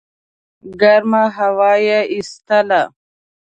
[0.81, 2.81] ګرمه هوا یې ایستله.